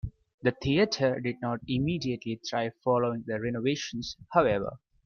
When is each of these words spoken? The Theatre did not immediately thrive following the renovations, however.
The 0.41 0.49
Theatre 0.49 1.19
did 1.19 1.41
not 1.43 1.59
immediately 1.67 2.37
thrive 2.49 2.73
following 2.83 3.23
the 3.27 3.39
renovations, 3.39 4.17
however. 4.31 4.79